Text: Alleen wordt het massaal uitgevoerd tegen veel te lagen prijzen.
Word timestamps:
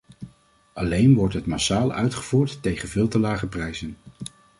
Alleen 0.73 1.15
wordt 1.15 1.33
het 1.33 1.45
massaal 1.45 1.93
uitgevoerd 1.93 2.61
tegen 2.61 2.89
veel 2.89 3.07
te 3.07 3.19
lagen 3.19 3.49
prijzen. 3.49 3.97